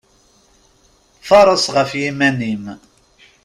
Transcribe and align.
Faṛeṣ 1.27 1.65
ɣef 1.75 1.91
yiman-im! 1.99 2.63